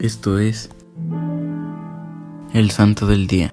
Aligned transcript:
Esto 0.00 0.38
es 0.38 0.70
el 2.54 2.70
Santo 2.70 3.04
del 3.08 3.26
Día. 3.26 3.52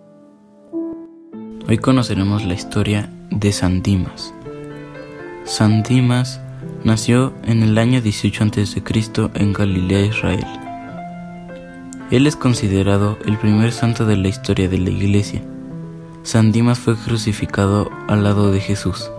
Hoy 1.67 1.79
conoceremos 1.79 2.45
la 2.45 2.53
historia 2.53 3.09
de 3.31 3.51
San 3.51 3.81
Dimas. 3.81 4.31
San 5.43 5.81
Dimas 5.81 6.39
nació 6.83 7.33
en 7.45 7.63
el 7.63 7.75
año 7.79 7.99
18 7.99 8.43
a.C. 8.43 8.83
en 9.33 9.53
Galilea, 9.53 10.05
Israel. 10.05 10.45
Él 12.11 12.27
es 12.27 12.35
considerado 12.35 13.17
el 13.25 13.39
primer 13.39 13.71
santo 13.71 14.05
de 14.05 14.15
la 14.15 14.27
historia 14.27 14.69
de 14.69 14.77
la 14.77 14.91
Iglesia. 14.91 15.41
San 16.21 16.51
Dimas 16.51 16.77
fue 16.77 16.95
crucificado 16.95 17.89
al 18.07 18.23
lado 18.23 18.51
de 18.51 18.59
Jesús, 18.59 19.09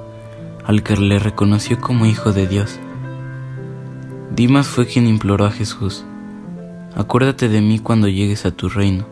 al 0.65 0.85
que 0.85 0.97
le 0.97 1.19
reconoció 1.19 1.81
como 1.81 2.07
Hijo 2.07 2.33
de 2.33 2.47
Dios. 2.47 2.79
Dimas 4.31 4.69
fue 4.69 4.87
quien 4.87 5.09
imploró 5.09 5.45
a 5.47 5.51
Jesús 5.51 6.05
Acuérdate 6.97 7.51
de 7.51 7.61
mí 7.61 7.79
cuando 7.79 8.09
llegues 8.09 8.47
a 8.47 8.53
tu 8.53 8.71
reino. 8.71 9.07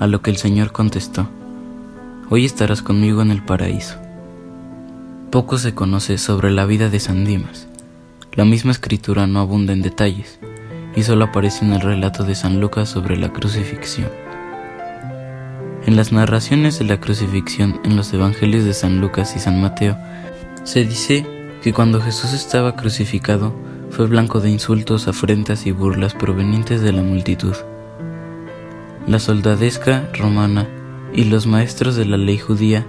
A 0.00 0.08
lo 0.08 0.20
que 0.20 0.32
el 0.32 0.36
Señor 0.36 0.72
contestó, 0.72 1.28
Hoy 2.28 2.44
estarás 2.44 2.82
conmigo 2.82 3.22
en 3.22 3.30
el 3.30 3.44
paraíso. 3.44 3.98
Poco 5.30 5.56
se 5.58 5.76
conoce 5.76 6.18
sobre 6.18 6.50
la 6.50 6.66
vida 6.66 6.88
de 6.88 6.98
San 6.98 7.24
Dimas. 7.24 7.68
La 8.32 8.44
misma 8.44 8.72
escritura 8.72 9.28
no 9.28 9.38
abunda 9.38 9.72
en 9.72 9.82
detalles, 9.82 10.40
y 10.96 11.04
solo 11.04 11.26
aparece 11.26 11.64
en 11.64 11.74
el 11.74 11.82
relato 11.82 12.24
de 12.24 12.34
San 12.34 12.60
Lucas 12.60 12.88
sobre 12.88 13.16
la 13.16 13.32
crucifixión. 13.32 14.10
En 15.86 15.94
las 15.94 16.10
narraciones 16.10 16.80
de 16.80 16.86
la 16.86 16.98
crucifixión 16.98 17.80
en 17.84 17.94
los 17.94 18.12
evangelios 18.12 18.64
de 18.64 18.74
San 18.74 19.00
Lucas 19.00 19.36
y 19.36 19.38
San 19.38 19.60
Mateo, 19.60 19.96
se 20.64 20.84
dice 20.84 21.24
que 21.62 21.72
cuando 21.72 22.00
Jesús 22.00 22.32
estaba 22.32 22.74
crucificado, 22.74 23.54
fue 23.94 24.08
blanco 24.08 24.40
de 24.40 24.50
insultos, 24.50 25.06
afrentas 25.06 25.66
y 25.66 25.70
burlas 25.70 26.14
provenientes 26.14 26.80
de 26.80 26.92
la 26.92 27.02
multitud. 27.02 27.54
La 29.06 29.20
soldadesca 29.20 30.10
romana 30.14 30.66
y 31.12 31.24
los 31.24 31.46
maestros 31.46 31.94
de 31.94 32.04
la 32.04 32.16
ley 32.16 32.36
judía 32.36 32.84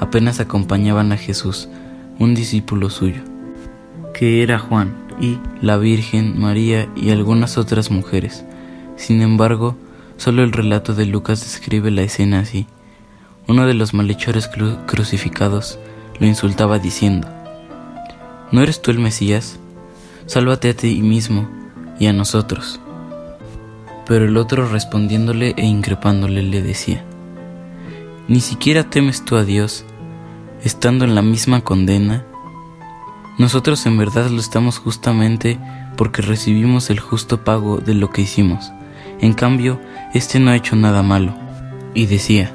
apenas 0.00 0.40
acompañaban 0.40 1.12
a 1.12 1.16
Jesús, 1.16 1.68
un 2.18 2.34
discípulo 2.34 2.90
suyo, 2.90 3.22
que 4.12 4.42
era 4.42 4.58
Juan, 4.58 4.96
y 5.20 5.38
la 5.62 5.76
Virgen, 5.76 6.40
María 6.40 6.88
y 6.96 7.10
algunas 7.10 7.56
otras 7.56 7.92
mujeres. 7.92 8.44
Sin 8.96 9.22
embargo, 9.22 9.76
solo 10.16 10.42
el 10.42 10.50
relato 10.50 10.92
de 10.92 11.06
Lucas 11.06 11.40
describe 11.40 11.92
la 11.92 12.02
escena 12.02 12.40
así. 12.40 12.66
Uno 13.46 13.64
de 13.64 13.74
los 13.74 13.94
malhechores 13.94 14.50
crucificados 14.86 15.78
lo 16.18 16.26
insultaba 16.26 16.80
diciendo, 16.80 17.28
¿No 18.50 18.60
eres 18.60 18.82
tú 18.82 18.90
el 18.90 18.98
Mesías? 18.98 19.60
Sálvate 20.28 20.70
a 20.70 20.74
ti 20.74 21.00
mismo 21.00 21.48
y 21.98 22.06
a 22.06 22.12
nosotros. 22.12 22.80
Pero 24.06 24.26
el 24.26 24.36
otro 24.36 24.68
respondiéndole 24.68 25.54
e 25.56 25.64
increpándole 25.64 26.42
le 26.42 26.62
decía, 26.62 27.02
¿Ni 28.28 28.40
siquiera 28.40 28.84
temes 28.84 29.24
tú 29.24 29.36
a 29.36 29.44
Dios, 29.44 29.86
estando 30.62 31.06
en 31.06 31.14
la 31.14 31.22
misma 31.22 31.62
condena? 31.62 32.26
Nosotros 33.38 33.86
en 33.86 33.96
verdad 33.96 34.28
lo 34.28 34.38
estamos 34.38 34.78
justamente 34.78 35.58
porque 35.96 36.20
recibimos 36.20 36.90
el 36.90 37.00
justo 37.00 37.42
pago 37.42 37.78
de 37.78 37.94
lo 37.94 38.10
que 38.10 38.20
hicimos. 38.20 38.70
En 39.20 39.32
cambio, 39.32 39.80
éste 40.12 40.40
no 40.40 40.50
ha 40.50 40.56
hecho 40.56 40.76
nada 40.76 41.02
malo. 41.02 41.34
Y 41.94 42.04
decía, 42.04 42.54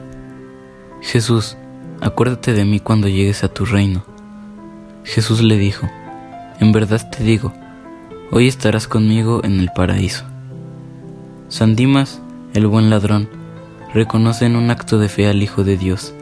Jesús, 1.02 1.58
acuérdate 2.02 2.53
de 2.53 2.65
mí 2.65 2.80
cuando 2.80 3.08
llegues 3.08 3.43
a 3.43 3.47
tu 3.47 3.65
reino. 3.65 4.05
Jesús 5.03 5.41
le 5.41 5.58
dijo, 5.58 5.89
En 6.59 6.71
verdad 6.71 7.09
te 7.09 7.23
digo, 7.23 7.52
hoy 8.31 8.47
estarás 8.47 8.88
conmigo 8.88 9.41
en 9.43 9.59
el 9.59 9.69
paraíso. 9.75 10.25
San 11.49 11.75
Dimas, 11.75 12.21
el 12.53 12.67
buen 12.67 12.89
ladrón, 12.89 13.30
reconoce 13.93 14.45
en 14.45 14.55
un 14.55 14.71
acto 14.71 14.97
de 14.97 15.09
fe 15.09 15.27
al 15.27 15.43
Hijo 15.43 15.63
de 15.63 15.77
Dios. 15.77 16.13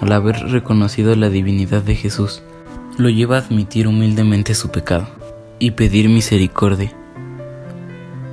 Al 0.00 0.12
haber 0.12 0.36
reconocido 0.50 1.14
la 1.16 1.28
divinidad 1.28 1.82
de 1.82 1.94
Jesús, 1.94 2.42
lo 2.96 3.08
lleva 3.08 3.36
a 3.36 3.40
admitir 3.40 3.86
humildemente 3.86 4.54
su 4.54 4.70
pecado 4.70 5.08
y 5.58 5.72
pedir 5.72 6.08
misericordia. 6.08 6.92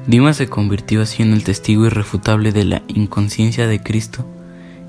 Dimas 0.08 0.38
se 0.38 0.47
convirtió 0.47 1.02
así 1.02 1.24
en 1.24 1.34
el 1.34 1.44
testigo 1.44 1.86
irrefutable 1.86 2.52
de 2.52 2.66
la 2.66 2.84
inconsciencia 2.88 3.68
de 3.68 3.81
Cristo 3.81 4.25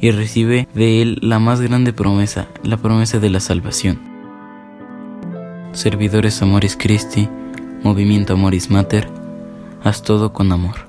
y 0.00 0.10
recibe 0.10 0.68
de 0.74 1.00
él 1.00 1.18
la 1.22 1.38
más 1.38 1.60
grande 1.60 1.92
promesa, 1.92 2.48
la 2.62 2.76
promesa 2.76 3.18
de 3.18 3.30
la 3.30 3.40
salvación. 3.40 3.98
Servidores 5.72 6.40
Amoris 6.42 6.76
Christi, 6.76 7.28
Movimiento 7.82 8.32
Amoris 8.32 8.70
Mater, 8.70 9.08
haz 9.82 10.02
todo 10.02 10.32
con 10.32 10.50
amor. 10.52 10.85